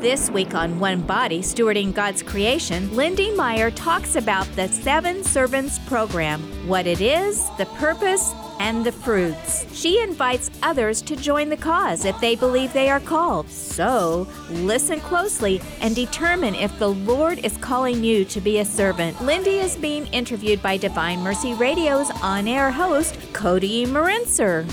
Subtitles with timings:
[0.00, 5.78] This week on One Body, Stewarding God's Creation, Lindy Meyer talks about the Seven Servants
[5.80, 9.64] Program, what it is, the purpose, and the fruits.
[9.74, 13.48] She invites others to join the cause if they believe they are called.
[13.48, 19.20] So, listen closely and determine if the Lord is calling you to be a servant.
[19.22, 24.70] Lindy is being interviewed by Divine Mercy Radio's on air host, Cody Marinser.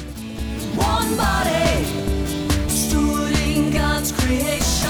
[0.75, 2.02] One body,
[4.04, 4.89] God's creation.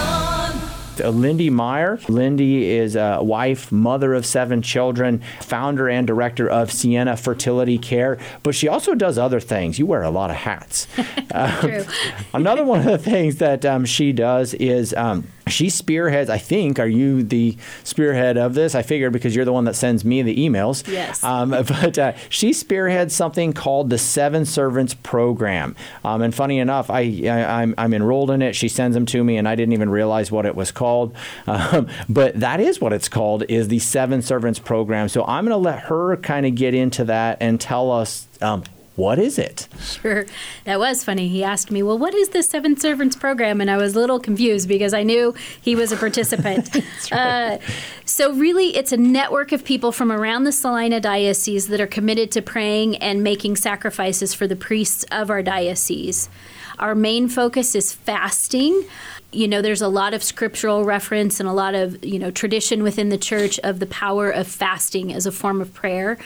[0.99, 1.99] Uh, Lindy Meyer.
[2.09, 8.17] Lindy is a wife, mother of seven children, founder and director of Sienna Fertility Care,
[8.41, 9.77] but she also does other things.
[9.77, 10.87] You wear a lot of hats.
[11.59, 11.85] True.
[12.33, 16.29] Another one of the things that um, she does is um, she spearheads.
[16.29, 18.75] I think are you the spearhead of this?
[18.75, 20.87] I figured because you're the one that sends me the emails.
[20.87, 21.23] Yes.
[21.23, 25.75] Um, but uh, she spearheads something called the Seven Servants Program.
[26.03, 28.55] Um, and funny enough, I, I I'm, I'm enrolled in it.
[28.55, 31.15] She sends them to me, and I didn't even realize what it was called.
[31.47, 33.43] Um, but that is what it's called.
[33.49, 35.09] Is the Seven Servants Program.
[35.09, 38.27] So I'm going to let her kind of get into that and tell us.
[38.41, 38.63] Um,
[38.95, 39.67] what is it?
[39.79, 40.25] Sure.
[40.65, 41.27] That was funny.
[41.27, 43.59] He asked me, Well, what is the Seven Servants program?
[43.59, 46.69] And I was a little confused because I knew he was a participant.
[47.11, 47.57] uh,
[48.05, 52.31] so, really, it's a network of people from around the Salina Diocese that are committed
[52.33, 56.29] to praying and making sacrifices for the priests of our diocese.
[56.77, 58.85] Our main focus is fasting.
[59.33, 62.83] You know, there's a lot of scriptural reference and a lot of, you know, tradition
[62.83, 66.17] within the church of the power of fasting as a form of prayer.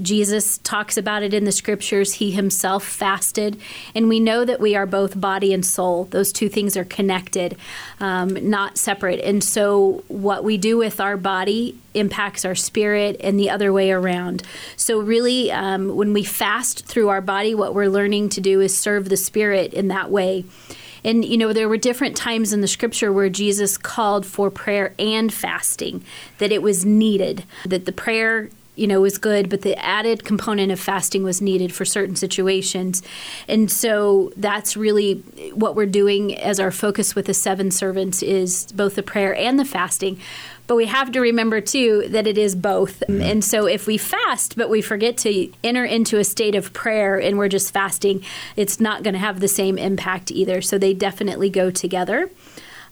[0.00, 2.14] Jesus talks about it in the scriptures.
[2.14, 3.60] He himself fasted.
[3.94, 6.04] And we know that we are both body and soul.
[6.04, 7.56] Those two things are connected,
[8.00, 9.20] um, not separate.
[9.20, 13.90] And so, what we do with our body impacts our spirit and the other way
[13.90, 14.42] around.
[14.76, 18.76] So, really, um, when we fast through our body, what we're learning to do is
[18.76, 20.44] serve the spirit in that way.
[21.04, 24.94] And, you know, there were different times in the scripture where Jesus called for prayer
[24.98, 26.04] and fasting,
[26.38, 30.72] that it was needed, that the prayer you know was good but the added component
[30.72, 33.02] of fasting was needed for certain situations.
[33.46, 35.16] And so that's really
[35.52, 39.58] what we're doing as our focus with the seven servants is both the prayer and
[39.58, 40.18] the fasting
[40.66, 43.00] but we have to remember too that it is both.
[43.00, 43.22] Mm-hmm.
[43.22, 47.20] And so if we fast but we forget to enter into a state of prayer
[47.20, 48.24] and we're just fasting
[48.56, 50.62] it's not going to have the same impact either.
[50.62, 52.30] So they definitely go together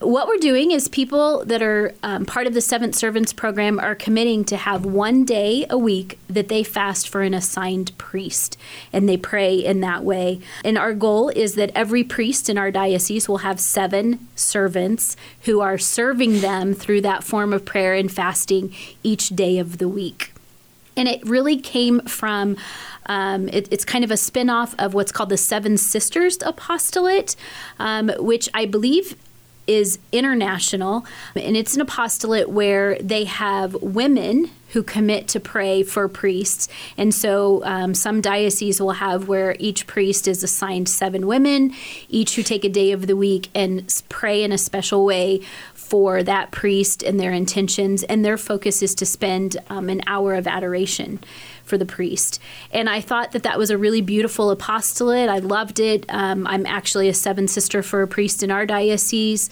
[0.01, 3.95] what we're doing is people that are um, part of the Seven Servants program are
[3.95, 8.57] committing to have one day a week that they fast for an assigned priest
[8.91, 10.39] and they pray in that way.
[10.65, 15.61] And our goal is that every priest in our diocese will have seven servants who
[15.61, 18.73] are serving them through that form of prayer and fasting
[19.03, 20.33] each day of the week.
[20.97, 22.57] And it really came from
[23.05, 27.35] um, it, it's kind of a spin off of what's called the Seven Sisters Apostolate,
[27.79, 29.15] um, which I believe
[29.67, 31.05] is international,
[31.35, 36.67] and it's an apostolate where they have women who commit to pray for priests.
[36.97, 41.73] And so um, some dioceses will have where each priest is assigned seven women,
[42.09, 45.41] each who take a day of the week and pray in a special way
[45.73, 48.03] for that priest and their intentions.
[48.03, 51.19] And their focus is to spend um, an hour of adoration
[51.71, 52.37] for the priest.
[52.73, 55.29] And I thought that that was a really beautiful apostolate.
[55.29, 56.05] I loved it.
[56.09, 59.49] Um, I'm actually a seven sister for a priest in our diocese.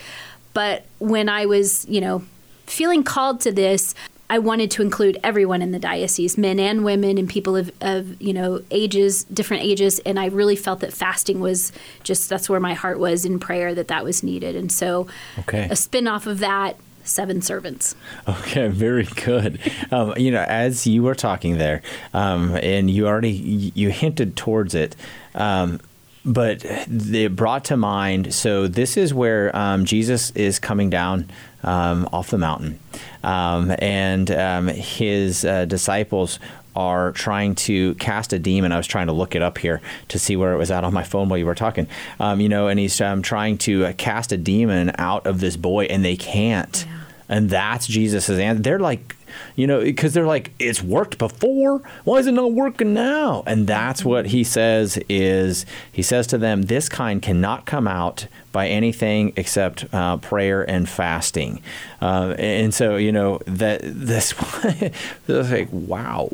[0.53, 2.24] But when I was, you know,
[2.66, 3.96] feeling called to this,
[4.30, 8.22] I wanted to include everyone in the diocese, men and women, and people of, of,
[8.22, 10.00] you know ages, different ages.
[10.06, 11.72] And I really felt that fasting was
[12.03, 14.57] just that's where my heart was in prayer that that was needed.
[14.57, 15.07] And so,
[15.40, 15.68] Okay.
[15.72, 17.96] a spin off of that, seven servants.
[18.28, 19.60] Okay, very good.
[19.92, 21.82] Um, you know, as you were talking there,
[22.14, 24.96] um, and you already you hinted towards it.
[25.36, 25.80] Um,
[26.26, 28.34] but it brought to mind.
[28.34, 31.30] So this is where um, Jesus is coming down
[31.64, 32.80] um, off the mountain,
[33.24, 34.30] um, and
[34.70, 36.40] his uh, disciples
[36.80, 38.72] are trying to cast a demon.
[38.72, 40.94] I was trying to look it up here to see where it was at on
[40.94, 41.88] my phone while you were talking.
[42.22, 45.58] Um, you know, and he's um, trying to uh, cast a demon out of this
[45.58, 46.86] boy, and they can't.
[47.28, 48.64] And that's Jesus's answer.
[48.64, 49.18] They're like,
[49.58, 51.81] you know, because they're like, it's worked before.
[52.06, 53.44] Why is it not working now?
[53.46, 58.28] And that's what he says is he says to them, this kind cannot come out
[58.51, 61.62] by anything except uh, prayer and fasting.
[62.01, 64.34] Uh, and so, you know, that this
[65.28, 66.30] was like, wow.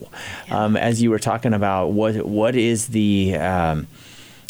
[0.50, 3.88] Um, as you were talking about what what is the um,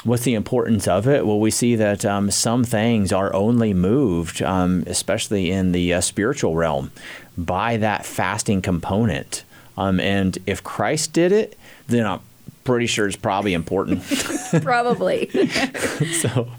[0.03, 1.25] what's the importance of it?
[1.25, 6.01] Well, we see that um, some things are only moved, um, especially in the uh,
[6.01, 6.91] spiritual realm,
[7.37, 9.43] by that fasting component.
[9.77, 11.57] Um, and if Christ did it,
[11.87, 12.19] then
[12.65, 14.03] pretty sure it's probably important.
[14.61, 15.29] Probably.
[16.19, 16.49] so,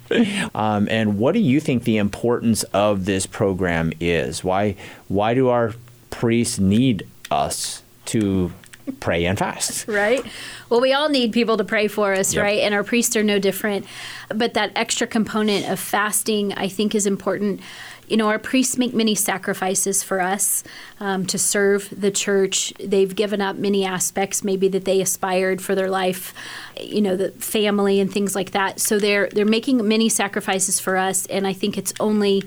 [0.54, 4.42] um, and what do you think the importance of this program is?
[4.42, 4.76] Why
[5.08, 5.74] why do our
[6.10, 8.52] priests need us to
[9.00, 9.86] pray and fast?
[9.88, 10.24] right?
[10.70, 12.42] Well, we all need people to pray for us, Yep.
[12.42, 12.60] right?
[12.60, 13.84] And our priests are no different.
[14.28, 17.60] But that extra component of fasting, I think, is important.
[18.06, 20.62] You know, our priests make many sacrifices for us
[21.00, 22.72] um, to serve the church.
[22.78, 26.32] They've given up many aspects, maybe that they aspired for their life,
[26.80, 28.80] you know, the family and things like that.
[28.80, 32.44] So they're they're making many sacrifices for us, and I think it's only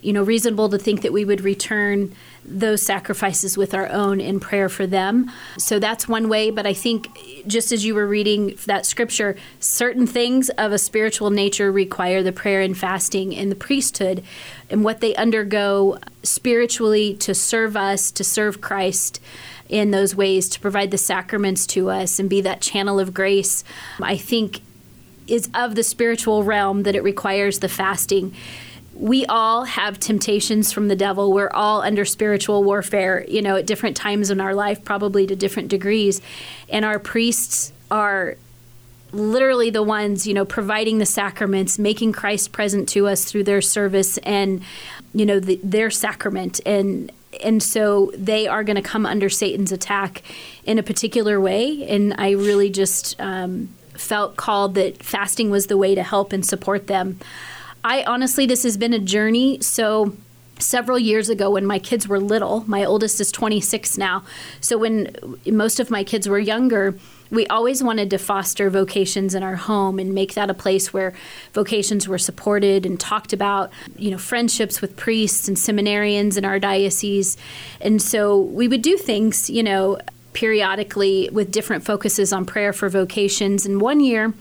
[0.00, 2.14] you know, reasonable to think that we would return
[2.50, 5.30] those sacrifices with our own in prayer for them.
[5.58, 6.50] So that's one way.
[6.50, 7.08] But I think,
[7.46, 12.32] just as you were reading that scripture, certain things of a spiritual nature require the
[12.32, 14.24] prayer and fasting in the priesthood
[14.70, 19.20] and what they undergo spiritually to serve us, to serve Christ
[19.68, 23.64] in those ways, to provide the sacraments to us and be that channel of grace.
[24.00, 24.62] I think
[25.26, 28.34] is of the spiritual realm that it requires the fasting.
[28.98, 31.32] We all have temptations from the devil.
[31.32, 35.36] We're all under spiritual warfare, you know, at different times in our life, probably to
[35.36, 36.20] different degrees.
[36.68, 38.36] And our priests are
[39.12, 43.62] literally the ones, you know, providing the sacraments, making Christ present to us through their
[43.62, 44.62] service and,
[45.14, 46.60] you know, the, their sacrament.
[46.66, 47.12] And
[47.42, 50.22] and so they are going to come under Satan's attack
[50.64, 51.86] in a particular way.
[51.88, 56.44] And I really just um, felt called that fasting was the way to help and
[56.44, 57.20] support them.
[57.88, 59.62] I honestly, this has been a journey.
[59.62, 60.14] So
[60.58, 64.24] several years ago when my kids were little my oldest is 26 now.
[64.60, 66.98] So when most of my kids were younger
[67.30, 71.14] we always wanted to foster vocations in our home and make that a place where
[71.52, 76.58] vocations were supported and talked about you know friendships with priests and seminarians in our
[76.58, 77.36] diocese.
[77.80, 79.98] And so we would do things you know
[80.32, 83.64] periodically with different focuses on prayer for vocations.
[83.64, 84.34] And one year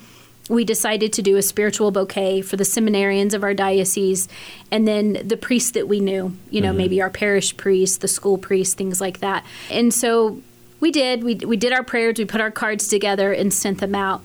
[0.49, 4.27] we decided to do a spiritual bouquet for the seminarians of our diocese
[4.71, 8.37] and then the priests that we knew, you know, maybe our parish priest, the school
[8.37, 9.45] priest, things like that.
[9.69, 10.41] And so
[10.79, 11.23] we did.
[11.23, 14.21] We, we did our prayers, we put our cards together and sent them out.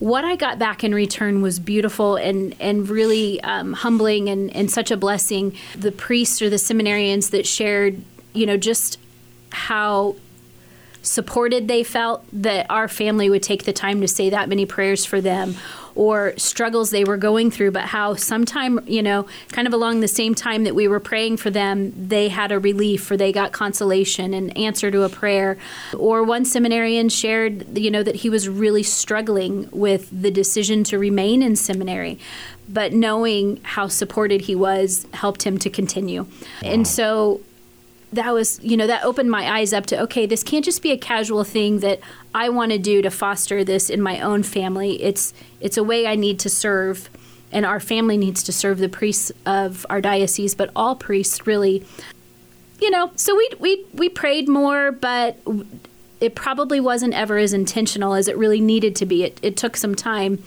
[0.00, 4.70] What I got back in return was beautiful and, and really um, humbling and, and
[4.70, 5.56] such a blessing.
[5.76, 8.02] The priests or the seminarians that shared,
[8.32, 8.98] you know, just
[9.50, 10.16] how
[11.04, 15.04] supported they felt that our family would take the time to say that many prayers
[15.04, 15.54] for them
[15.94, 20.08] or struggles they were going through but how sometime you know kind of along the
[20.08, 23.52] same time that we were praying for them they had a relief or they got
[23.52, 25.56] consolation and answer to a prayer.
[25.96, 30.98] Or one seminarian shared you know that he was really struggling with the decision to
[30.98, 32.18] remain in seminary
[32.68, 36.26] but knowing how supported he was helped him to continue.
[36.62, 37.42] And so
[38.14, 40.90] that was you know that opened my eyes up to okay this can't just be
[40.90, 42.00] a casual thing that
[42.34, 45.02] i want to do to foster this in my own family.
[45.02, 47.08] It's it's a way i need to serve
[47.52, 51.84] and our family needs to serve the priests of our diocese but all priests really
[52.80, 55.38] you know so we we we prayed more but
[56.24, 59.76] it probably wasn't ever as intentional as it really needed to be it, it took
[59.76, 60.42] some time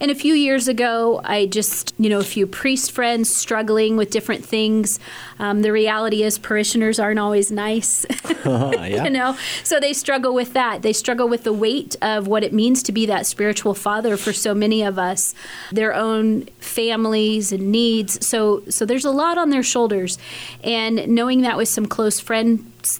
[0.00, 4.10] and a few years ago, I just, you know, a few priest friends struggling with
[4.10, 4.98] different things.
[5.38, 8.06] Um, the reality is, parishioners aren't always nice,
[8.46, 9.04] yeah.
[9.04, 10.80] you know, so they struggle with that.
[10.80, 14.32] They struggle with the weight of what it means to be that spiritual father for
[14.32, 15.34] so many of us,
[15.70, 18.26] their own families and needs.
[18.26, 20.16] So, so there's a lot on their shoulders,
[20.64, 22.20] and knowing that with some close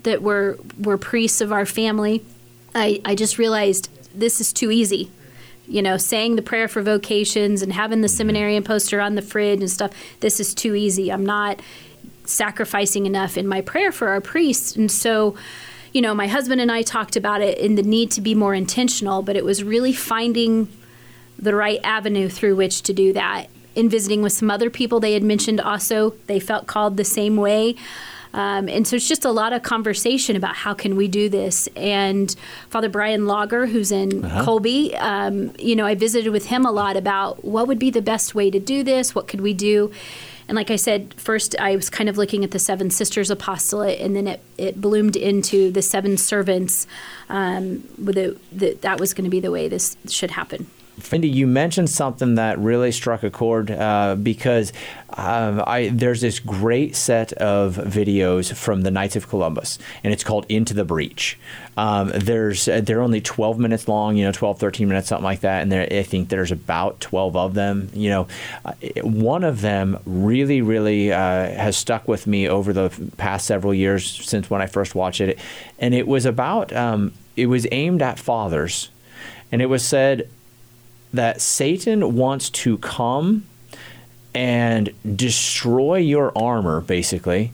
[0.03, 2.23] that were were priests of our family,
[2.75, 5.11] I, I just realized this is too easy
[5.71, 8.17] you know, saying the prayer for vocations and having the mm-hmm.
[8.17, 11.13] seminarian poster on the fridge and stuff, this is too easy.
[11.13, 11.61] I'm not
[12.25, 14.75] sacrificing enough in my prayer for our priests.
[14.75, 15.37] And so,
[15.93, 18.55] you know, my husband and I talked about it in the need to be more
[18.55, 20.69] intentional, but it was really finding
[21.39, 23.47] the right avenue through which to do that.
[23.77, 27.37] In visiting with some other people they had mentioned also, they felt called the same
[27.37, 27.77] way.
[28.33, 31.69] Um, and so it's just a lot of conversation about how can we do this.
[31.77, 32.35] And
[32.69, 36.97] Father Brian Lager, who's in Colby, um, you know, I visited with him a lot
[36.97, 39.15] about what would be the best way to do this.
[39.15, 39.93] What could we do?
[40.49, 44.01] And like I said, first I was kind of looking at the Seven Sisters Apostolate,
[44.01, 46.89] and then it, it bloomed into the Seven Servants.
[47.29, 50.67] Um, with the, the, that was going to be the way this should happen.
[51.01, 54.73] Lindy, you mentioned something that really struck a chord uh, because
[55.11, 60.25] um, I, there's this great set of videos from the Knights of Columbus, and it's
[60.25, 61.39] called Into the Breach.
[61.77, 65.41] Um, there's uh, they're only 12 minutes long, you know, 12, 13 minutes, something like
[65.41, 67.91] that, and there, I think there's about 12 of them.
[67.93, 68.29] You know,
[68.65, 73.75] uh, one of them really, really uh, has stuck with me over the past several
[73.75, 75.39] years since when I first watched it,
[75.79, 78.91] and it was about um, it was aimed at fathers
[79.53, 80.29] and it was said
[81.13, 83.45] that Satan wants to come
[84.35, 87.53] and destroy your armor, basically,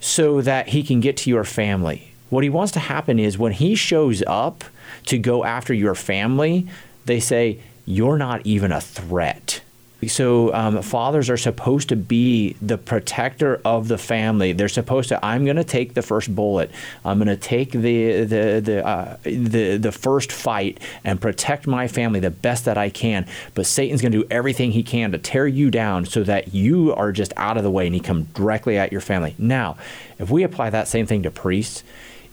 [0.00, 2.12] so that he can get to your family.
[2.28, 4.64] What he wants to happen is when he shows up
[5.06, 6.68] to go after your family,
[7.04, 9.61] they say, You're not even a threat.
[10.08, 14.52] So um, fathers are supposed to be the protector of the family.
[14.52, 15.24] They're supposed to.
[15.24, 16.70] I'm going to take the first bullet.
[17.04, 21.86] I'm going to take the the the, uh, the the first fight and protect my
[21.86, 23.26] family the best that I can.
[23.54, 26.92] But Satan's going to do everything he can to tear you down so that you
[26.94, 29.34] are just out of the way and he comes directly at your family.
[29.38, 29.76] Now,
[30.18, 31.84] if we apply that same thing to priests,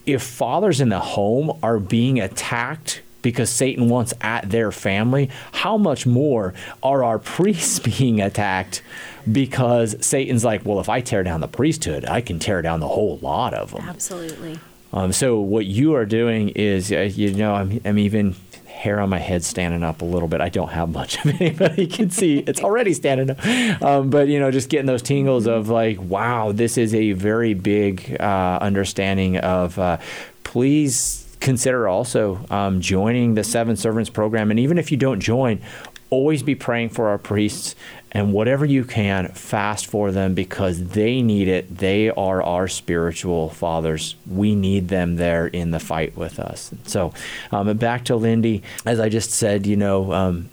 [0.05, 5.77] if fathers in the home are being attacked because Satan wants at their family, how
[5.77, 8.81] much more are our priests being attacked
[9.29, 12.88] because Satan's like, well, if I tear down the priesthood, I can tear down the
[12.88, 13.88] whole lot of them.
[13.88, 14.59] Absolutely.
[14.91, 18.35] Um, so what you are doing is, uh, you know, I'm, I'm even
[18.65, 20.41] hair on my head standing up a little bit.
[20.41, 22.39] I don't have much of it, anybody can see.
[22.39, 23.81] It's already standing up.
[23.83, 27.53] Um, but you know, just getting those tingles of like, wow, this is a very
[27.53, 29.77] big uh, understanding of.
[29.77, 29.97] Uh,
[30.43, 35.62] please consider also um, joining the Seven Servants program, and even if you don't join,
[36.10, 37.75] always be praying for our priests
[38.12, 41.77] and whatever you can fast for them because they need it.
[41.77, 44.15] They are our spiritual fathers.
[44.27, 46.72] We need them there in the fight with us.
[46.86, 47.13] So
[47.51, 50.50] um, back to lindy as i just said you know um,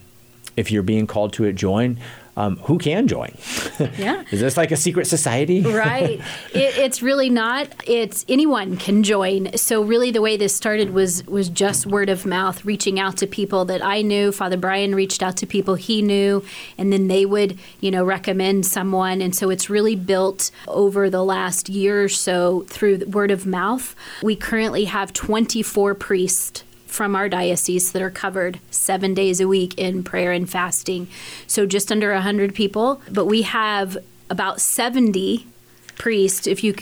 [0.56, 1.98] if you're being called to it join
[2.36, 3.34] um, who can join
[3.98, 4.22] Yeah.
[4.30, 6.20] is this like a secret society right.
[6.52, 7.68] It, it's really not.
[7.86, 9.56] It's anyone can join.
[9.56, 13.26] So really, the way this started was was just word of mouth, reaching out to
[13.26, 14.32] people that I knew.
[14.32, 16.44] Father Brian reached out to people he knew,
[16.78, 19.20] and then they would, you know, recommend someone.
[19.20, 23.94] And so it's really built over the last year or so through word of mouth.
[24.22, 29.76] We currently have 24 priests from our diocese that are covered seven days a week
[29.76, 31.08] in prayer and fasting.
[31.46, 33.98] So just under 100 people, but we have
[34.30, 35.46] about 70
[35.96, 36.74] priests, if you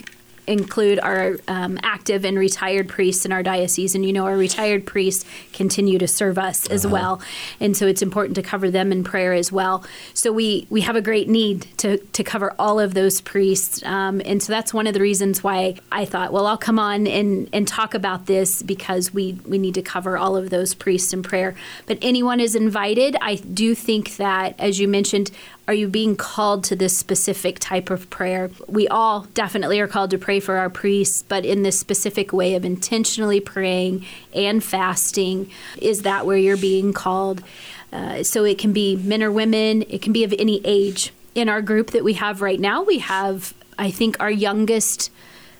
[0.47, 3.95] include our um, active and retired priests in our diocese.
[3.95, 7.21] And you know, our retired priests continue to serve us as well.
[7.59, 9.83] And so it's important to cover them in prayer as well.
[10.13, 13.83] So we, we have a great need to, to cover all of those priests.
[13.83, 17.07] Um, and so that's one of the reasons why I thought, well, I'll come on
[17.07, 21.13] and, and talk about this because we, we need to cover all of those priests
[21.13, 21.55] in prayer.
[21.85, 23.15] But anyone is invited.
[23.21, 25.31] I do think that, as you mentioned,
[25.67, 28.51] are you being called to this specific type of prayer?
[28.67, 32.53] We all definitely are called to pray for our priests, but in this specific way
[32.53, 35.49] of intentionally praying and fasting,
[35.81, 37.43] is that where you're being called?
[37.91, 41.11] Uh, so it can be men or women, it can be of any age.
[41.33, 45.11] In our group that we have right now, we have, I think, our youngest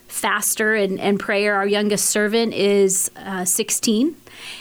[0.07, 4.15] faster and, and prayer, our youngest servant is uh, 16.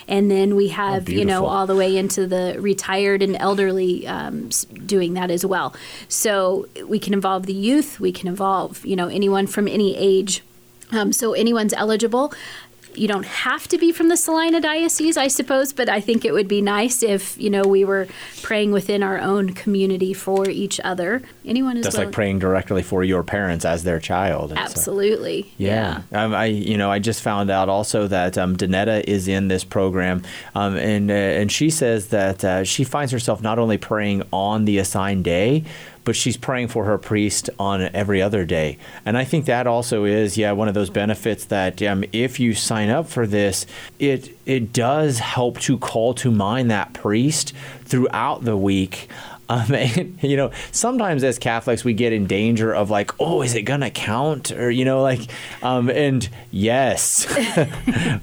[0.08, 4.50] And then we have, you know, all the way into the retired and elderly um,
[4.86, 5.74] doing that as well.
[6.08, 10.42] So we can involve the youth, we can involve, you know, anyone from any age.
[10.92, 12.32] Um, so anyone's eligible.
[12.96, 16.32] You don't have to be from the Salina Diocese, I suppose, but I think it
[16.32, 18.06] would be nice if, you know, we were
[18.42, 21.22] praying within our own community for each other.
[21.44, 24.64] Anyone is that's willing- like praying directly for your parents as their child And so-
[24.64, 25.52] Absolutely.
[25.58, 29.48] Yeah, Um, I you know I just found out also that um, Danetta is in
[29.48, 30.22] this program,
[30.54, 34.64] um, and uh, and she says that uh, she finds herself not only praying on
[34.64, 35.64] the assigned day,
[36.04, 38.78] but she's praying for her priest on every other day.
[39.04, 42.54] And I think that also is yeah one of those benefits that um, if you
[42.54, 43.66] sign up for this,
[43.98, 47.52] it it does help to call to mind that priest
[47.84, 49.08] throughout the week.
[49.54, 53.54] Um, and, you know, sometimes as Catholics we get in danger of like, oh, is
[53.54, 54.50] it gonna count?
[54.50, 55.20] Or you know, like,
[55.62, 57.26] um, and yes,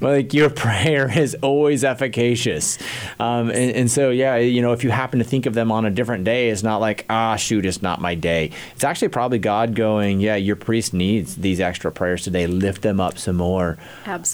[0.00, 2.76] like your prayer is always efficacious.
[3.20, 5.84] Um, and, and so yeah, you know, if you happen to think of them on
[5.84, 8.50] a different day, it's not like ah, shoot, it's not my day.
[8.74, 12.46] It's actually probably God going, yeah, your priest needs these extra prayers today.
[12.48, 13.78] Lift them up some more.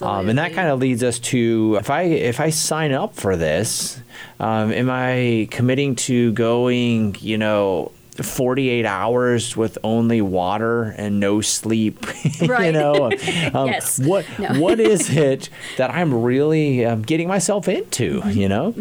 [0.08, 3.36] Um, and that kind of leads us to if I if I sign up for
[3.36, 4.00] this,
[4.40, 6.87] um, am I committing to going,
[7.20, 7.92] you know,
[8.22, 12.04] 48 hours with only water and no sleep?
[12.40, 13.06] you know,
[13.54, 13.98] um, Yes.
[14.00, 14.60] what No.
[14.60, 18.20] what is it that I'm really um, getting myself into?
[18.20, 18.38] Mm-hmm.
[18.38, 18.74] You know,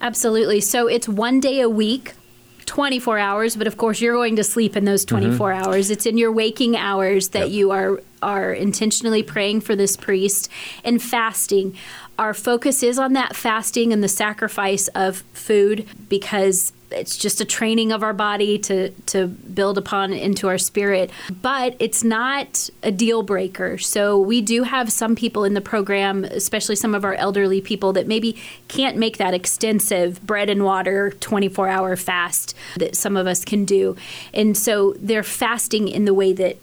[0.00, 0.60] Absolutely.
[0.60, 2.14] So it's one day a week,
[2.66, 5.90] 24 hours, but of course you're going to sleep in those 24 hours.
[5.90, 7.50] It's in your waking hours that Yep.
[7.50, 10.48] you are are intentionally praying for this priest
[10.84, 11.74] and fasting.
[12.18, 17.44] Our focus is on that fasting and the sacrifice of food because it's just a
[17.44, 21.10] training of our body to to build upon into our spirit.
[21.40, 23.78] But it's not a deal breaker.
[23.78, 27.92] So we do have some people in the program especially some of our elderly people
[27.92, 33.26] that maybe can't make that extensive bread and water 24 hour fast that some of
[33.26, 33.96] us can do.
[34.34, 36.56] And so they're fasting in the way that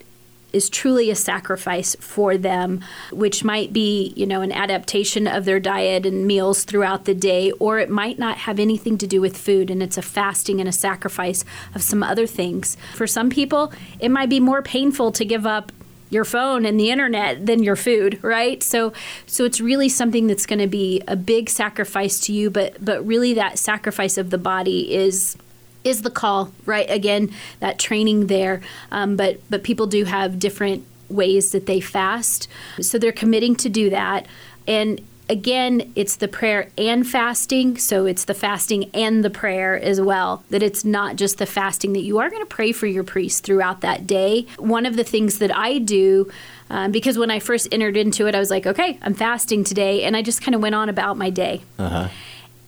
[0.52, 5.60] is truly a sacrifice for them, which might be, you know, an adaptation of their
[5.60, 9.36] diet and meals throughout the day, or it might not have anything to do with
[9.36, 12.76] food and it's a fasting and a sacrifice of some other things.
[12.94, 15.72] For some people, it might be more painful to give up
[16.10, 18.62] your phone and the internet than your food, right?
[18.62, 18.92] So
[19.26, 23.06] so it's really something that's going to be a big sacrifice to you, but but
[23.06, 25.36] really that sacrifice of the body is
[25.84, 26.90] is the call, right?
[26.90, 28.60] Again, that training there.
[28.90, 32.48] Um, but but people do have different ways that they fast,
[32.80, 34.26] so they're committing to do that.
[34.66, 40.00] And again, it's the prayer and fasting, so it's the fasting and the prayer as
[40.00, 40.44] well.
[40.50, 43.44] That it's not just the fasting; that you are going to pray for your priest
[43.44, 44.46] throughout that day.
[44.58, 46.30] One of the things that I do.
[46.72, 50.04] Um, because when I first entered into it, I was like, okay, I'm fasting today.
[50.04, 51.62] And I just kind of went on about my day.
[51.80, 52.08] Uh-huh.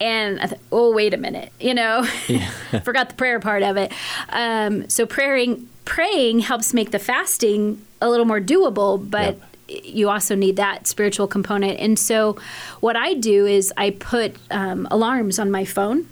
[0.01, 2.03] And I thought, oh, wait a minute, you know,
[2.83, 3.91] forgot the prayer part of it.
[4.29, 9.37] Um, so praying, praying helps make the fasting a little more doable, but
[9.69, 9.85] Yep.
[9.85, 11.79] you also need that spiritual component.
[11.79, 12.37] And so
[12.81, 16.09] what I do is I put um, alarms on my phone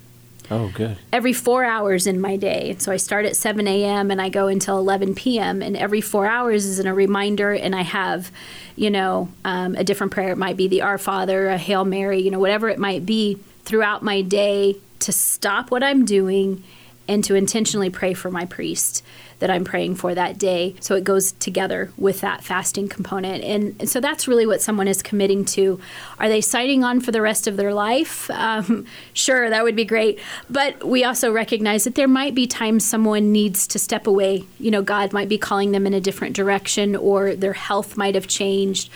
[0.49, 0.97] Oh, good.
[1.11, 2.75] every four hours in my day.
[2.79, 4.09] So I start at 7 a.m.
[4.09, 5.61] and I go until 11 p.m.
[5.61, 8.31] And every four hours is in a reminder, and I have,
[8.77, 10.31] you know, um, a different prayer.
[10.31, 13.37] It might be the Our Father, a Hail Mary, you know, whatever it might be
[13.63, 16.63] throughout my day to stop what I'm doing
[17.07, 19.03] and to intentionally pray for my priest
[19.41, 20.75] that I'm praying for that day.
[20.79, 23.43] So it goes together with that fasting component.
[23.43, 25.79] And, so that's really what someone is committing to.
[26.19, 28.29] Are they signing on for the rest of their life?
[28.41, 30.19] Um, sure, that would be great.
[30.49, 34.43] But we also recognize that there might be times someone needs to step away.
[34.59, 38.15] You know, God might be calling them in a different direction or their health might
[38.15, 38.89] have changed.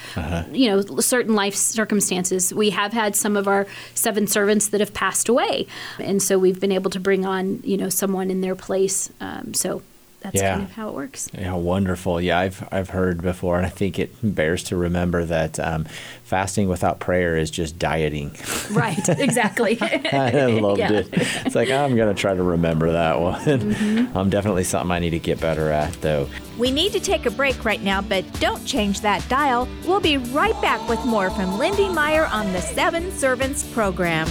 [0.52, 2.54] You know, certain life circumstances.
[2.54, 5.68] We have had some of our seven servants that have passed away.
[6.00, 9.12] And so we've been able to bring on, you know, someone in their place.
[9.22, 9.84] Um, so
[10.26, 10.52] that's Yeah.
[10.54, 11.30] kind of how it works.
[11.38, 12.20] Yeah, wonderful.
[12.20, 15.86] Yeah, I've I've heard before, and I think it bears to remember that um,
[16.24, 18.36] fasting without prayer is just dieting.
[18.72, 19.78] Right, exactly.
[19.82, 20.92] I loved Yeah.
[20.94, 21.10] it.
[21.46, 24.10] It's like I'm gonna try to remember that one.
[24.16, 26.28] I'm definitely something I need to get better at, though.
[26.58, 29.68] We need to take a break right now, but don't change that dial.
[29.86, 34.28] We'll be right back with more from Lindy Meyer on the Seven Servants program.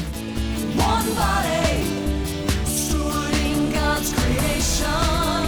[0.77, 1.85] One body,
[2.65, 5.44] stewarding God's creation.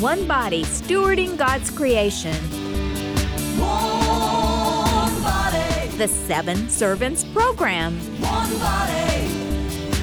[0.00, 2.34] One Body, Stewarding God's Creation,
[3.60, 7.98] One body, the Seven Servants program.
[8.20, 9.28] one body,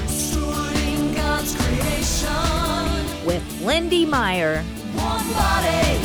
[0.06, 3.26] stewarding God's creation.
[3.26, 4.62] with Lindy Meyer.
[4.94, 5.98] One body,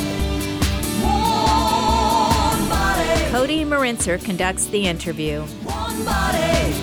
[1.04, 5.42] one body, Cody Marinser conducts the interview.
[5.64, 6.74] one body,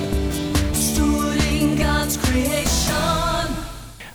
[0.73, 2.70] stewarding God's creation.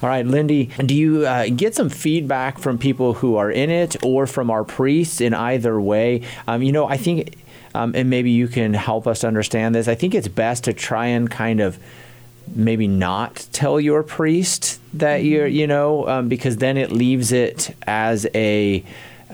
[0.05, 3.95] All right, Lindy, do you uh, get some feedback from people who are in it
[4.03, 6.21] or from our priests in either way?
[6.47, 7.35] Um, you know, I think,
[7.73, 9.87] um, and maybe you can help us understand this.
[9.87, 11.79] I think it's best to try and kind of
[12.53, 17.75] maybe not tell your priest that you're, you know, um, because then it leaves it
[17.87, 18.83] as a.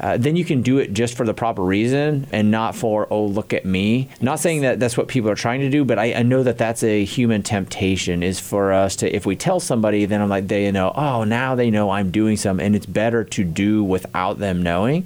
[0.01, 3.25] Uh, then you can do it just for the proper reason and not for oh
[3.25, 4.09] look at me.
[4.19, 6.57] Not saying that that's what people are trying to do but I, I know that
[6.57, 10.47] that's a human temptation is for us to if we tell somebody then i'm like
[10.47, 14.39] they know oh now they know i'm doing something and it's better to do without
[14.39, 15.05] them knowing.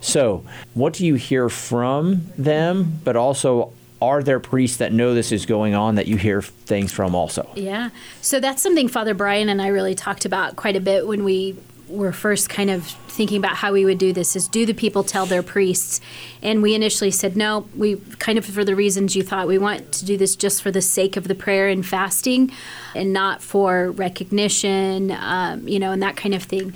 [0.00, 5.30] So what do you hear from them but also are there priests that know this
[5.30, 7.48] is going on that you hear things from also?
[7.54, 7.90] Yeah.
[8.20, 11.56] So that's something Father Brian and I really talked about quite a bit when we
[11.92, 15.04] were first kind of thinking about how we would do this is do the people
[15.04, 16.00] tell their priests.
[16.42, 19.92] And we initially said no we kind of for the reasons you thought we want
[19.92, 22.50] to do this just for the sake of the prayer and fasting
[22.94, 26.74] and not for recognition um, you know and that kind of thing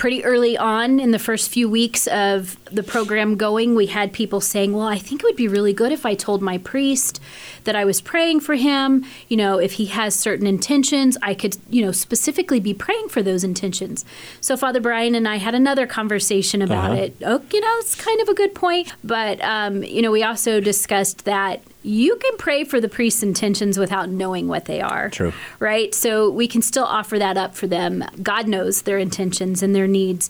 [0.00, 4.40] pretty early on in the first few weeks of the program going, we had people
[4.40, 7.20] saying, Well, I think it would be really good if I told my priest
[7.64, 9.04] that I was praying for him.
[9.28, 13.22] You know, if he has certain intentions, I could, you know, specifically be praying for
[13.22, 14.06] those intentions.
[14.40, 17.02] So Father Brian and I had another conversation about Uh-huh.
[17.02, 17.16] it.
[17.22, 18.94] Oh, you know, it's kind of a good point.
[19.04, 23.78] But, um, you know, we also discussed that you can pray for the priest's intentions
[23.78, 25.08] without knowing what they are.
[25.10, 25.32] True.
[25.58, 25.94] Right?
[25.94, 28.04] So we can still offer that up for them.
[28.22, 30.28] God knows their intentions and their needs.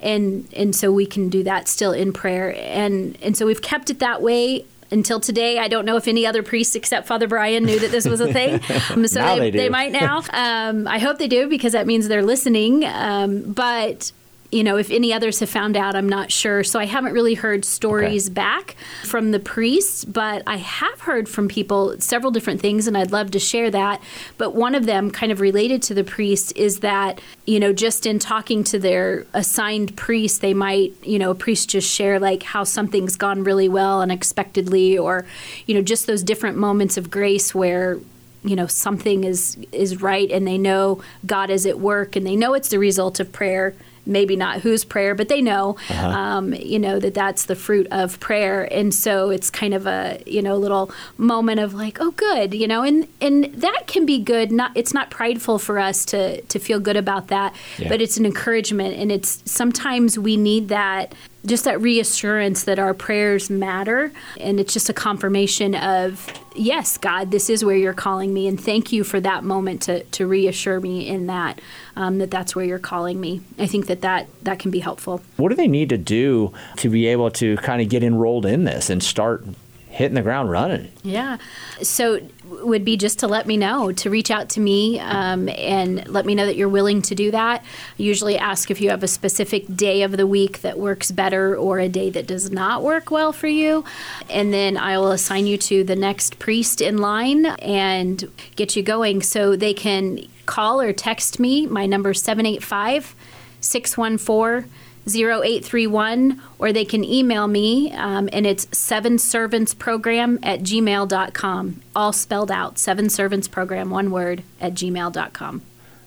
[0.00, 2.54] And and so we can do that still in prayer.
[2.56, 5.58] And and so we've kept it that way until today.
[5.58, 8.32] I don't know if any other priests except Father Brian knew that this was a
[8.32, 8.60] thing.
[9.08, 9.70] So Now they, they do.
[9.70, 10.22] might now.
[10.32, 12.84] Um, I hope they do because that means they're listening.
[12.84, 14.12] Um, but
[14.52, 16.62] you know, if any others have found out, I'm not sure.
[16.62, 21.48] So I haven't really heard stories back from the priests, but I have heard from
[21.48, 24.02] people several different things, and I'd love to share that.
[24.36, 28.04] But one of them, kind of related to the priests, is that, you know, just
[28.04, 32.42] in talking to their assigned priest, they might, you know, a priest just share like
[32.42, 35.24] how something's gone really well unexpectedly, or,
[35.64, 37.98] you know, just those different moments of grace where
[38.44, 42.34] you know something is is right and they know God is at work and they
[42.34, 43.72] know it's the result of prayer
[44.06, 48.18] maybe not whose prayer but they know um, you know that that's the fruit of
[48.20, 48.64] prayer.
[48.72, 52.66] And so it's kind of a you know little moment of like oh good you
[52.66, 54.50] know and and that can be good.
[54.52, 57.88] Not it's not prideful for us to to feel good about that Yeah.
[57.88, 58.96] but it's an encouragement.
[58.96, 64.12] And it's sometimes we need that just that reassurance that our prayers matter.
[64.40, 68.46] And it's just a confirmation of yes god this is where you're calling me.
[68.46, 71.60] And thank you for that moment to, to reassure me in that
[71.96, 73.40] um, that that's where you're calling me.
[73.58, 75.22] I think that, that that can be helpful.
[75.36, 78.64] What do they need to do to be able to kind of get enrolled in
[78.64, 79.44] this and start
[79.92, 80.90] hitting the ground running?
[81.02, 81.36] Yeah.
[81.82, 86.08] So would be just to let me know to reach out to me um, and
[86.08, 87.62] let me know that you're willing to do that.
[87.62, 91.54] I usually ask if you have a specific day of the week that works better
[91.54, 93.84] or a day that does not work well for you,
[94.30, 98.82] and then I will assign you to the next priest in line and get you
[98.82, 99.20] going.
[99.20, 101.66] So they can call or text me.
[101.66, 103.14] My number is 785
[103.60, 104.70] 614
[105.06, 112.12] 0831 or they can email me um, and it's seven servants program at gmail.com all
[112.12, 115.62] spelled out seven servants program one word at gmail.com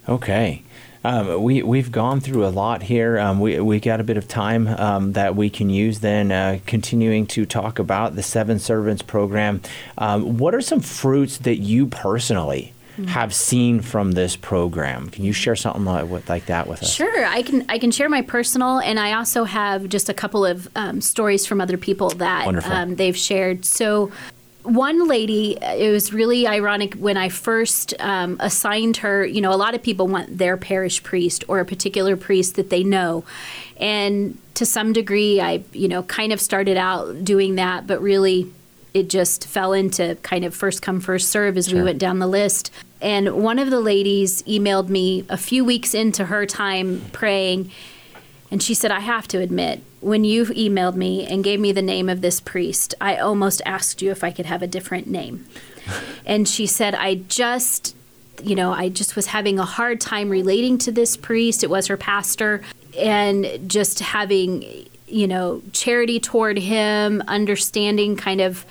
[0.08, 0.62] Okay.
[1.04, 3.20] Um, we we've gone through a lot here.
[3.20, 6.60] Um, we we got a bit of time um, that we can use then, uh,
[6.66, 9.62] continuing to talk about the Seven Servants program.
[10.00, 12.74] Um, what are some fruits that you personally
[13.08, 15.10] have seen from this program?
[15.10, 16.94] Can you share something like, with- like that with us?
[16.94, 17.66] Sure, I can.
[17.70, 21.46] I can share my personal, and I also have just a couple of um, stories
[21.46, 23.66] from other people that um, they've shared.
[23.66, 24.12] So,
[24.64, 29.26] one lady, it was really ironic when I first um, assigned her.
[29.26, 32.70] You know, a lot of people want their parish priest or a particular priest that
[32.70, 33.26] they know,
[33.78, 38.52] and to some degree, I you know kind of started out doing that, but really
[38.96, 42.28] it just fell into kind of first come first serve as we went down the
[42.28, 42.72] list
[43.06, 47.72] and one of the ladies emailed me a few weeks into her time praying
[48.52, 51.82] and she said i have to admit when you emailed me and gave me the
[51.82, 55.46] name of this priest i almost asked you if i could have a different name
[56.26, 57.96] and she said i just
[58.44, 61.88] you know i just was having a hard time relating to this priest it was
[61.88, 62.62] her pastor
[62.98, 68.66] and just having you know charity toward him understanding kind of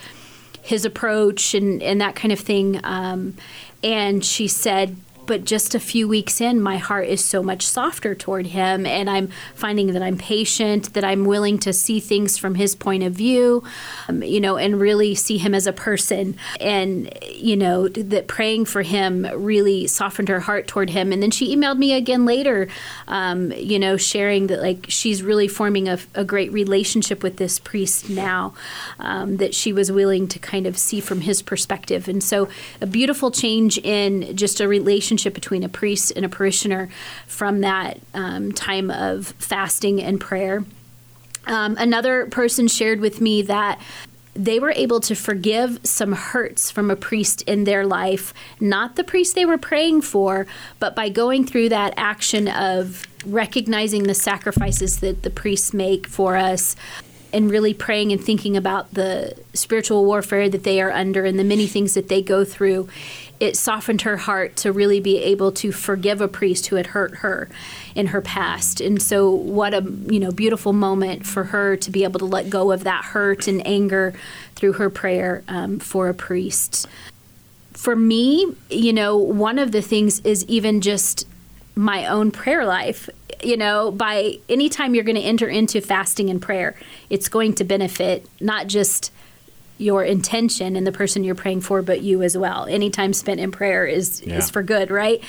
[0.64, 2.80] his approach and, and that kind of thing.
[2.84, 3.36] Um,
[3.84, 8.14] and she said, but just a few weeks in, my heart is so much softer
[8.14, 12.56] toward him, and I'm finding that I'm patient, that I'm willing to see things from
[12.56, 13.64] his point of view,
[14.08, 16.36] um, you know, and really see him as a person.
[16.60, 21.12] And, you know, that praying for him really softened her heart toward him.
[21.12, 22.68] And then she emailed me again later,
[23.08, 27.58] um, you know, sharing that, like, she's really forming a, a great relationship with this
[27.58, 28.54] priest now,
[28.98, 32.08] um, that she was willing to kind of see from his perspective.
[32.08, 32.48] And so,
[32.80, 36.88] a beautiful change in just a relationship between a priest and a parishioner
[37.26, 40.64] from that um, time of fasting and prayer.
[41.46, 43.80] Um, another person shared with me that
[44.34, 49.04] they were able to forgive some hurts from a priest in their life, not the
[49.04, 50.46] priest they were praying for,
[50.80, 56.36] but by going through that action of recognizing the sacrifices that the priests make for
[56.36, 56.74] us
[57.32, 61.44] and really praying and thinking about the spiritual warfare that they are under and the
[61.44, 62.88] many things that they go through,
[63.40, 67.16] it softened her heart to really be able to forgive a priest who had hurt
[67.16, 67.48] her
[67.94, 68.80] in her past.
[68.80, 72.50] And so what a you know beautiful moment for her to be able to let
[72.50, 74.14] go of that hurt and anger
[74.54, 76.86] through her prayer um, for a priest.
[77.72, 81.26] For me, you know, one of the things is even just
[81.74, 83.10] my own prayer life.
[83.42, 86.76] You know, by any time you're going to enter into fasting and prayer,
[87.10, 89.10] it's going to benefit not just
[89.78, 92.66] your intention and the person you're praying for, but you as well.
[92.66, 94.38] Any time spent in prayer is Yeah.
[94.38, 95.20] is for good, right?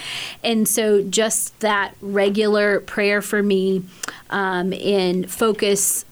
[0.44, 3.84] And so, just that regular prayer for me,
[4.30, 6.06] um, in focus,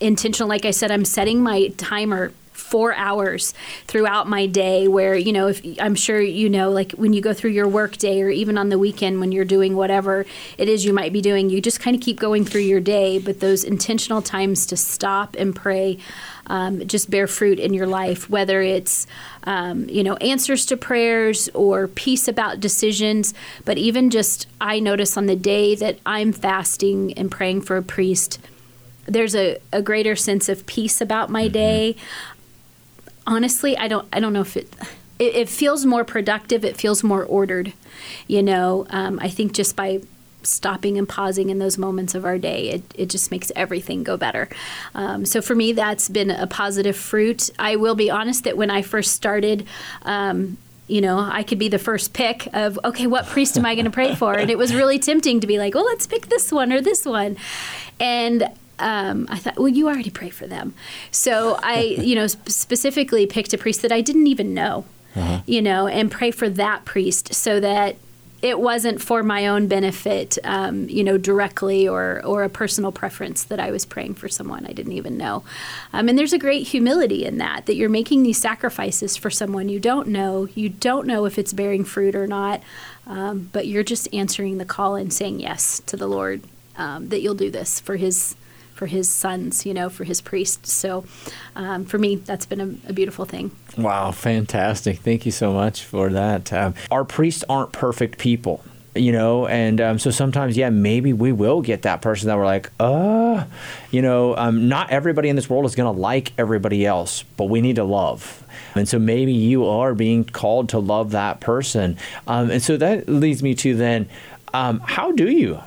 [0.00, 0.48] intentional.
[0.48, 3.52] Like I said, I'm setting my timer four hours
[3.86, 7.32] throughout my day where you know if i'm sure you know like when you go
[7.34, 10.24] through your work day or even on the weekend when you're doing whatever
[10.58, 13.18] it is you might be doing you just kind of keep going through your day.
[13.18, 15.98] But those intentional times to stop and pray
[16.46, 19.06] um, just bear fruit in your life whether it's
[19.44, 23.34] um, you know answers to prayers or peace about decisions.
[23.64, 27.82] But even just i notice on the day that i'm fasting and praying for a
[27.82, 28.38] priest
[29.06, 31.94] there's a, a greater sense of peace about my day
[33.26, 34.72] honestly, I don't I don't know if it
[35.18, 36.64] it, it feels more productive.
[36.64, 37.72] It feels more ordered.
[38.26, 40.00] You know, um, I think just by
[40.42, 44.16] stopping and pausing in those moments of our day, it, it just makes everything go
[44.16, 44.48] better.
[44.94, 47.50] Um, so for me, that's been a positive fruit.
[47.58, 49.66] I will be honest that when I first started,
[50.02, 53.74] um, you know, I could be the first pick of, okay, what priest am I
[53.74, 54.34] going to pray for?
[54.34, 57.04] And it was really tempting to be like, well, let's pick this one or this
[57.04, 57.36] one.
[57.98, 60.74] And um, I thought, well, you already pray for them.
[61.10, 64.84] So I, you know, sp- specifically picked a priest that I didn't even know,
[65.46, 67.96] you know, and pray for that priest so that
[68.42, 73.44] it wasn't for my own benefit, um, you know, directly or, or a personal preference
[73.44, 75.42] that I was praying for someone I didn't even know.
[75.92, 79.70] Um, and there's a great humility in that, that you're making these sacrifices for someone
[79.70, 80.48] you don't know.
[80.54, 82.62] You don't know if it's bearing fruit or not,
[83.06, 86.42] um, but you're just answering the call and saying yes to the Lord
[86.76, 88.36] um, that you'll do this for His
[88.76, 90.72] for His sons, you know, for His priests.
[90.72, 91.04] So
[91.56, 93.50] um, for me, that's been a, a beautiful thing.
[93.76, 94.98] Wow, fantastic.
[94.98, 96.52] Thank you so much for that.
[96.52, 98.62] Um, our priests aren't perfect people.
[98.94, 102.46] You know, and um, so sometimes, yeah, maybe we will get that person that we're
[102.46, 103.44] like, uh,
[103.90, 107.50] you know, um, not everybody in this world is going to like everybody else, but
[107.50, 108.42] we need to love.
[108.74, 111.98] And so maybe you are being called to love that person.
[112.26, 114.08] Um, and so that leads me to then,
[114.54, 115.60] um, how do you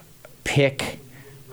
[0.43, 0.97] pick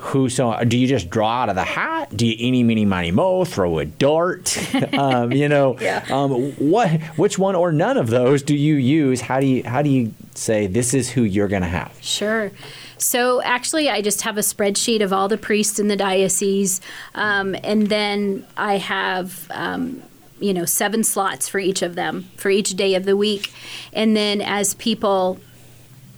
[0.07, 3.11] who so do you just draw out of the hat do you any meeny miny
[3.11, 4.57] mo throw a dart
[4.95, 6.05] um, you know Yeah.
[6.11, 9.83] um, what which one or none of those do you use how do you how
[9.83, 12.51] do you say this is who you're gonna have Sure.
[12.99, 16.81] So actually, I just have a spreadsheet of all the priests in the diocese,
[17.15, 19.47] um, and then I have.
[19.51, 20.03] Um,
[20.39, 23.53] you know, seven slots for each of them for each day of the week.
[23.95, 25.39] And then as people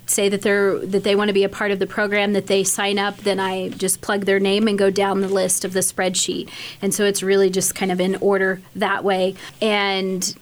[0.08, 2.64] say that they're that they want to be a part of the program that they
[2.64, 5.80] sign up then i just plug their name and go down the list of the
[5.80, 6.48] spreadsheet.
[6.82, 9.34] And so it's really just kind of in order that way.
[9.60, 10.34] And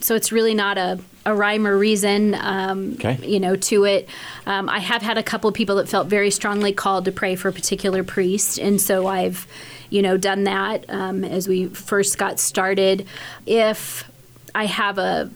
[0.00, 3.18] so it's really not a, a rhyme or reason um, Okay.
[3.24, 4.08] you know to it.
[4.46, 7.36] Um, i have had a couple of people that felt very strongly called to pray
[7.36, 8.58] for a particular priest.
[8.58, 9.46] And so i've
[9.90, 13.06] you know done that um, as we first got started.
[13.46, 14.10] If
[14.54, 15.30] i have a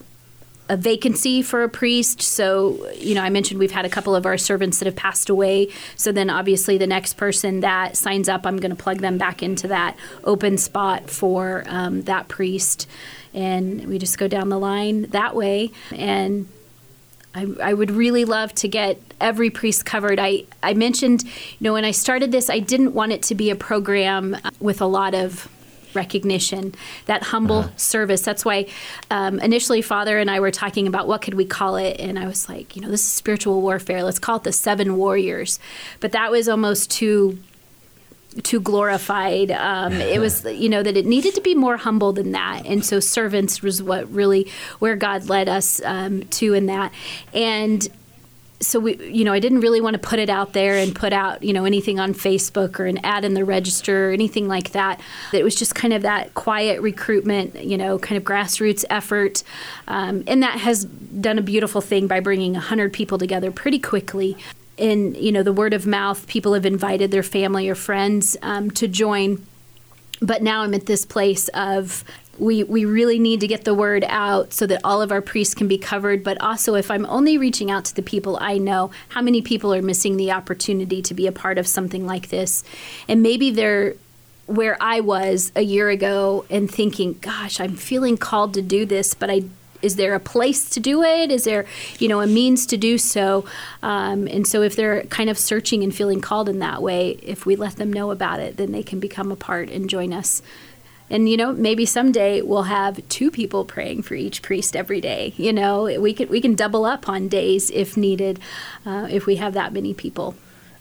[0.68, 2.20] a vacancy for a priest.
[2.20, 5.28] So, you know, I mentioned we've had a couple of our servants that have passed
[5.28, 5.68] away.
[5.94, 9.42] So then obviously the next person that signs up, I'm going to plug them back
[9.42, 12.88] into that open spot for um, that priest.
[13.32, 15.70] And we just go down the line that way.
[15.92, 16.48] And
[17.34, 20.18] I, I would really love to get every priest covered.
[20.18, 23.50] I, I mentioned, you know, when I started this, I didn't want it to be
[23.50, 25.48] a program with a lot of
[25.96, 26.74] recognition,
[27.06, 28.20] that humble service.
[28.20, 28.66] That's why
[29.10, 32.26] um, initially Father and I were talking about what could we call it, and I
[32.26, 34.02] was like, you know, this is spiritual warfare.
[34.02, 35.58] Let's call it the Seven Warriors.
[36.00, 37.38] But that was almost too
[38.42, 39.50] too glorified.
[39.50, 42.66] Um, it was, you know, that it needed to be more humble than that.
[42.66, 46.92] And so servants was what really where God led us um, to in that.
[47.32, 47.88] And
[48.60, 51.12] so we, you know, I didn't really want to put it out there and put
[51.12, 54.72] out, you know, anything on Facebook or an ad in the register or anything like
[54.72, 55.00] that.
[55.32, 59.42] It was just kind of that quiet recruitment, you know, kind of grassroots effort,
[59.88, 64.36] um, and that has done a beautiful thing by bringing hundred people together pretty quickly.
[64.78, 68.70] and you know the word of mouth, people have invited their family or friends um,
[68.70, 69.44] to join
[70.20, 72.04] but now I'm at this place of
[72.38, 75.54] we we really need to get the word out so that all of our priests
[75.54, 76.22] can be covered.
[76.22, 79.72] But also if I'm only reaching out to the people I know how many people
[79.74, 82.64] are missing the opportunity to be a part of something like this?
[83.08, 83.94] And maybe they're
[84.46, 89.12] where I was a year ago and thinking gosh I'm feeling called to do this
[89.12, 89.42] but I
[89.82, 91.30] is there a place to do it?
[91.30, 91.66] Is there
[91.98, 93.44] you know a means to do so?
[93.82, 97.44] Um, and so if they're kind of searching and feeling called in that way if
[97.44, 100.42] we let them know about it then they can become a part and join us
[101.10, 105.32] and you know maybe someday we'll have two people praying for each priest every day
[105.36, 108.38] you know we can we can double up on days if needed
[108.84, 110.34] uh, if we have that many people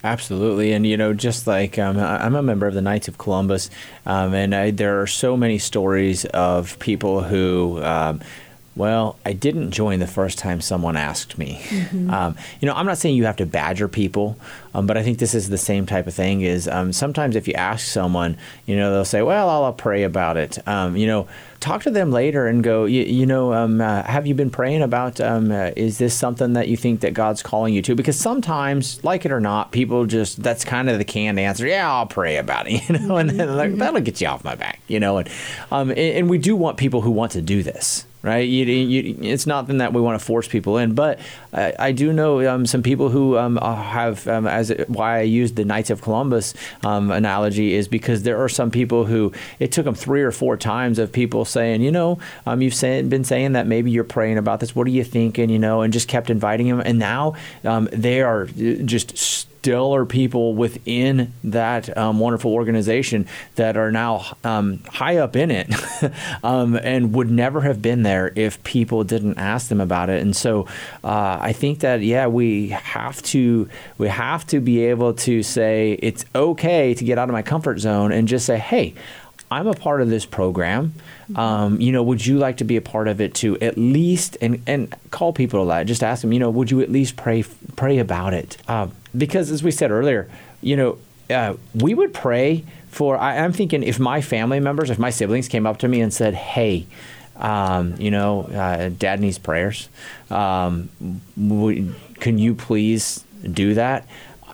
[0.04, 3.72] Absolutely, and you know, just like um, I'm a member of the Knights of Columbus,
[4.06, 7.84] um, and I, there are so many stories of people who.
[7.84, 8.22] Um,
[8.76, 11.62] well, I didn't join the first time someone asked me.
[11.70, 12.10] Mm-hmm.
[12.10, 14.38] Um, you know, I'm not saying you have to badger people,
[14.74, 16.42] um, but I think this is the same type of thing.
[16.42, 20.04] Is um, sometimes if you ask someone, you know, they'll say, "Well, I'll, I'll pray
[20.04, 21.28] about it." Um, you know,
[21.66, 24.82] talk to them later and go, you, you know, um, uh, have you been praying
[24.82, 25.20] about?
[25.20, 27.96] Um, uh, is this something that you think that God's calling you to?
[27.96, 31.66] Because sometimes, like it or not, people just that's kind of the canned answer.
[31.66, 32.76] Yeah, I'll pray about it.
[32.86, 34.80] You know, and then like, that'll get you off my back.
[34.88, 35.30] You know, and
[35.72, 38.48] um, and, and we do want people who want to do this right?
[38.48, 41.20] You, you, it's not that we want to force people in, but
[41.54, 45.22] I, I do know um, some people who um, uh, have, um, as why I
[45.22, 49.72] used the Knights of Columbus um, analogy is because there are some people who it
[49.72, 53.24] took them three or four times of people saying, you know, um, you've say, been
[53.24, 54.76] saying that maybe you're praying about this.
[54.76, 55.50] What are you thinking?
[55.50, 60.54] You know, and just kept inviting them, and now um, they are just stellar people
[60.54, 63.26] within that um, wonderful organization
[63.56, 65.74] that are now um, high up in it
[66.44, 70.22] um, and would never have been there if people didn't ask them about it.
[70.22, 70.68] And so
[71.04, 75.94] uh, I think that yeah, we have to we have to be able to say
[75.94, 78.94] it's okay to get out of my comfort zone and just say, hey.
[79.52, 80.96] I'm a part of this program.
[81.36, 83.60] Um, you know, would you like to be a part of it too?
[83.60, 85.86] At least, and and call people to that.
[85.86, 86.34] Just ask them.
[86.34, 87.44] You know, would you at least pray
[87.76, 88.58] pray about it?
[88.68, 90.30] Uh, because as we said earlier,
[90.62, 90.98] you know,
[91.30, 93.18] uh, we would pray for.
[93.18, 96.14] I, I'm thinking if my family members, if my siblings came up to me and
[96.14, 96.86] said, "Hey,"
[97.38, 99.90] um, you know, uh, Dad needs prayers.
[100.30, 100.90] Um,
[101.36, 104.08] would, can you please do that?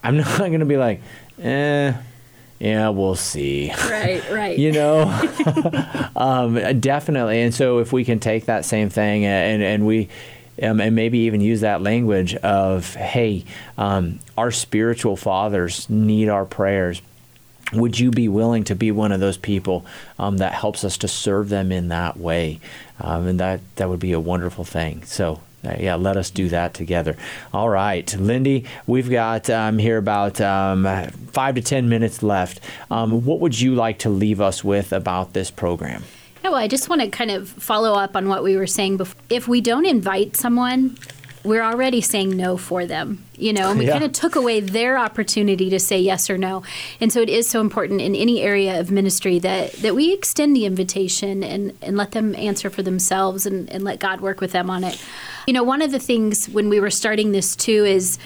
[0.03, 1.01] I'm not going to be like,
[1.41, 1.93] eh
[2.61, 3.73] yeah, we'll see.
[3.89, 4.57] Right, right.
[4.59, 5.05] you know,
[6.15, 7.41] um, definitely.
[7.41, 10.09] And so if we can take that same thing and, and we,
[10.61, 13.43] um, and maybe even use that language of, hey,
[13.77, 17.01] um, our spiritual fathers need our prayers.
[17.73, 19.85] Would you be willing to be one of those people
[20.19, 22.59] um, that helps us to serve them in that way?
[22.99, 25.03] Um, and that, that would be a wonderful thing.
[25.05, 27.15] So uh, yeah, let us do that together.
[27.53, 30.85] All right, Lindy, we've got um, here about um,
[31.31, 32.59] five to ten minutes left.
[32.89, 36.03] Um, what would you like to leave us with about this program?
[36.51, 39.15] Well, I just want to kind of follow up on what we were saying before.
[39.29, 40.97] If we don't invite someone,
[41.45, 43.93] we're already saying no for them, you know, and we Yeah.
[43.93, 46.61] kind of took away their opportunity to say yes or no.
[46.99, 50.53] And so it is so important in any area of ministry that, that we extend
[50.53, 54.51] the invitation and, and let them answer for themselves and, and let God work with
[54.51, 55.01] them on it.
[55.47, 58.19] You know, one of the things when we were starting this too is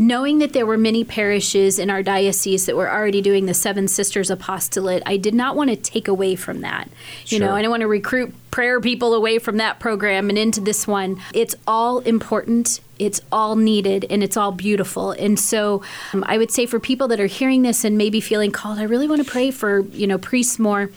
[0.00, 3.86] knowing that there were many parishes in our diocese that were already doing the Seven
[3.86, 6.88] Sisters Apostolate, I did not want to take away from that.
[7.26, 10.60] You know, I don't want to recruit prayer people away from that program and into
[10.60, 11.20] this one.
[11.34, 12.80] It's all important.
[12.98, 15.12] It's all needed and it's all beautiful.
[15.12, 15.82] And so
[16.14, 18.84] um, I would say for people that are hearing this and maybe feeling called, I
[18.84, 20.90] really want to pray for, you know, priests more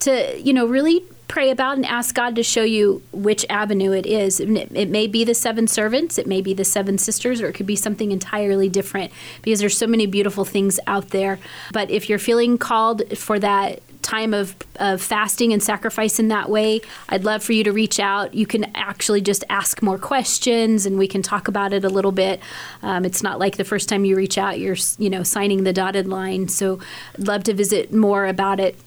[0.00, 4.06] to, you know, really pray about and ask God to show you which avenue it
[4.06, 4.40] is.
[4.40, 7.66] It, may be the seven servants, it may be the seven sisters, or it could
[7.66, 9.12] be something entirely different
[9.42, 11.38] because there's so many beautiful things out there.
[11.72, 16.48] But if you're feeling called for that time of, of fasting and sacrifice in that
[16.48, 18.32] way, I'd love for you to reach out.
[18.32, 22.12] You can actually just ask more questions and we can talk about it a little
[22.12, 22.40] bit.
[22.82, 25.74] Um, it's not like the first time you reach out, you're, you know, signing the
[25.74, 26.48] dotted line.
[26.48, 26.80] So
[27.18, 28.78] I'd love to visit more about it.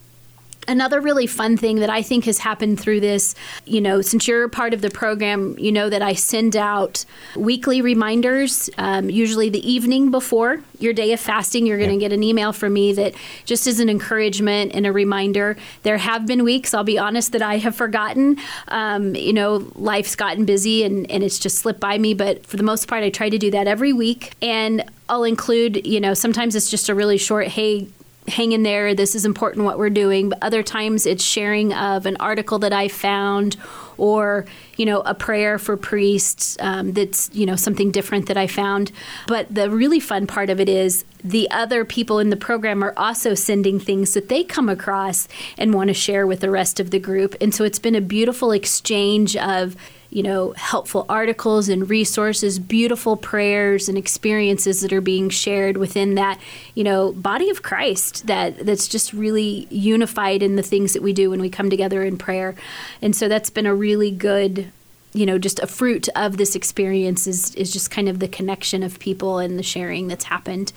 [0.67, 3.33] Another really fun thing that I think has happened through this,
[3.65, 7.03] you know, since you're part of the program, you know that I send out
[7.35, 11.65] weekly reminders, um, usually the evening before your day of fasting.
[11.65, 14.91] You're going to get an email from me that just is an encouragement and a
[14.91, 15.57] reminder.
[15.83, 18.37] There have been weeks, I'll be honest, that I have forgotten.
[18.67, 22.57] Um, you know, life's gotten busy and, and it's just slipped by me, but for
[22.57, 24.33] the most part, I try to do that every week.
[24.41, 27.87] And I'll include, you know, sometimes it's just a really short, hey,
[28.31, 30.29] hang in there this is important what we're doing.
[30.29, 33.57] But other times it's sharing of an article that i found
[33.97, 34.45] or
[34.77, 38.91] you know a prayer for priests um, that's you know something different that i found.
[39.27, 42.93] But the really fun part of it is the other people in the program are
[42.97, 46.89] also sending things that they come across and want to share with the rest of
[46.89, 47.35] the group.
[47.39, 49.75] And so it's been a beautiful exchange of
[50.11, 56.15] you know, helpful articles and resources, beautiful prayers and experiences that are being shared within
[56.15, 56.37] that,
[56.75, 61.13] you know, body of Christ that that's just really unified in the things that we
[61.13, 62.55] do when we come together in prayer.
[63.01, 64.71] And so that's been a really good
[65.13, 68.81] you know, just a fruit of this experience is, is just kind of the connection
[68.81, 70.71] of people and the sharing that's happened.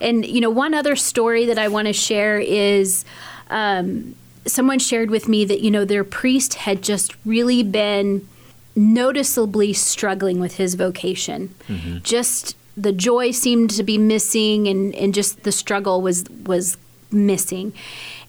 [0.00, 3.04] And, you know, one other story that I want to share is
[3.48, 4.14] um,
[4.46, 8.28] someone shared with me that, you know, their priest had just really been
[8.76, 11.54] noticeably struggling with his vocation.
[12.02, 16.76] Just the joy seemed to be missing and, and just the struggle was was
[17.10, 17.72] missing.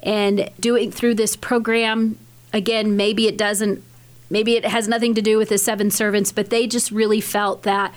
[0.02, 2.18] And doing through this program,
[2.54, 3.84] again, maybe it doesn't
[4.30, 7.64] maybe it has nothing to do with the seven servants, but they just really felt
[7.64, 7.94] that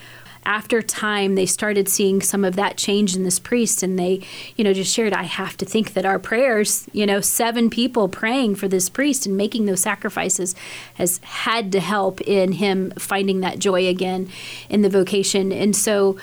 [0.47, 4.21] after time they started seeing some of that change in this priest and they
[4.57, 8.09] you know just shared i have to think that our prayers you know seven people
[8.09, 10.55] praying for this priest and making those sacrifices
[10.95, 14.29] has had to help in him finding that joy again
[14.69, 15.53] in the vocation.
[15.53, 16.17] And so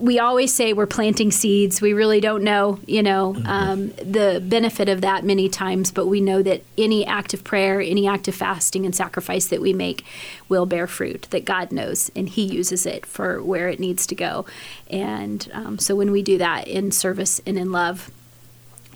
[0.00, 1.80] we always say we're planting seeds.
[1.80, 6.20] We really don't know, you know, um, the benefit of that many times, but we
[6.20, 10.04] know that any act of prayer, any act of fasting and sacrifice that we make
[10.48, 14.16] will bear fruit, that God knows, and He uses it for where it needs to
[14.16, 14.44] go.
[14.90, 18.10] And um, so when we do that in service and in love,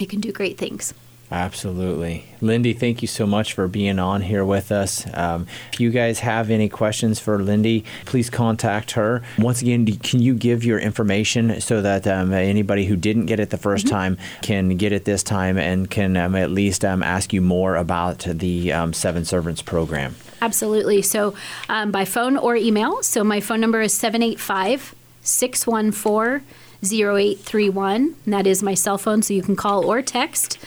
[0.00, 0.92] it can do great things.
[1.32, 2.24] Absolutely.
[2.40, 5.06] Lindy, thank you so much for being on here with us.
[5.14, 9.22] Um, if you guys have any questions for Lindy, please contact her.
[9.38, 13.50] Once again, can you give your information so that um, anybody who didn't get it
[13.50, 17.32] the 1st time can get it this time and can um, at least um, ask
[17.32, 20.16] you more about the um, Seven Servants program?
[20.42, 21.00] Absolutely.
[21.02, 21.34] So
[21.68, 23.02] um, by phone or email.
[23.04, 26.44] So my phone number is 785 614
[26.82, 28.16] 0831.
[28.24, 30.58] And that is my cell phone, so you can call or text.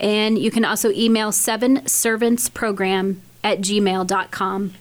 [0.00, 4.74] And you can also email seven servants program at gmail.com.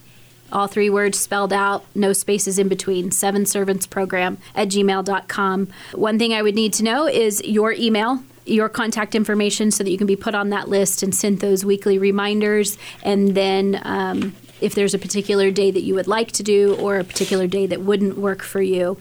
[0.52, 3.12] All three words spelled out, no spaces in between.
[3.12, 5.68] Seven servants program at gmail.com.
[5.94, 9.90] One thing I would need to know is your email your contact information so that
[9.90, 12.78] you can be put on that list and sent those weekly reminders.
[13.04, 17.00] And then um, if there's a particular day that you would like to do or
[17.00, 18.98] a particular day that wouldn't work for you.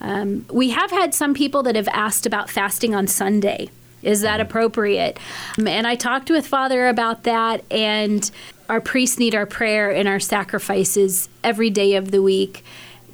[0.00, 3.70] Um, we have had some people that have asked about fasting on Sunday.
[4.06, 5.18] Is that appropriate?
[5.58, 8.30] Um, and I talked with Father about that, and
[8.68, 12.64] our priests need our prayer and our sacrifices every day of the week.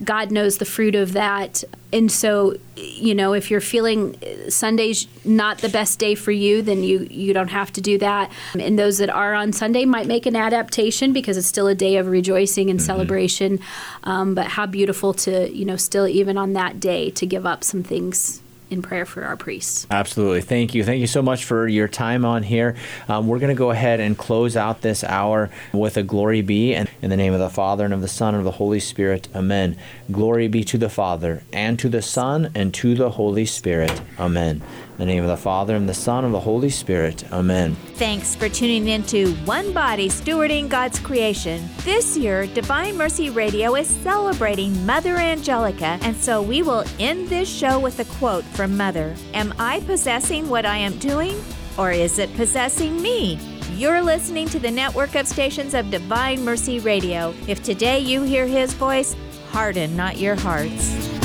[0.04, 1.64] God knows the fruit of that.
[1.92, 6.62] And so, you know, if you're feeling uh, Sunday's not the best day for you,
[6.62, 8.32] then you you don't have to do that.
[8.58, 11.96] And those that are on Sunday might make an adaptation because it's still a day
[11.96, 13.60] of rejoicing and celebration.
[14.04, 17.62] Um, but how beautiful to, you know, still even on that day to give up
[17.62, 18.42] some things
[18.72, 19.86] in prayer for our priests.
[19.90, 20.40] Absolutely.
[20.40, 20.82] Thank you.
[20.82, 22.74] Thank you so much for your time on here.
[23.08, 26.74] Um, we're going to go ahead and close out this hour with a glory be.
[26.74, 28.80] And in the name of the Father, and of the Son, and of the Holy
[28.80, 29.28] Spirit.
[29.34, 29.76] Amen.
[30.10, 34.00] Glory be to the Father, and to the Son, and to the Holy Spirit.
[34.18, 34.62] Amen.
[34.92, 37.24] In the name of the Father, and the Son, and the Holy Spirit.
[37.32, 37.74] Amen.
[37.94, 41.66] Thanks for tuning in to One Body Stewarding God's Creation.
[41.78, 47.48] This year, Divine Mercy Radio is celebrating Mother Angelica, and so we will end this
[47.48, 51.42] show with a quote from Mother Am I possessing what I am doing,
[51.78, 53.38] or is it possessing me?
[53.74, 57.34] You're listening to the network of stations of Divine Mercy Radio.
[57.48, 59.16] If today you hear His voice,
[59.50, 61.21] harden not your hearts.